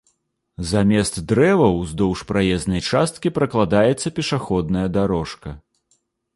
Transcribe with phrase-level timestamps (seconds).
[0.69, 5.49] Замест дрэваў ўздоўж праезнай часткі пракладаецца пешаходная дарожка.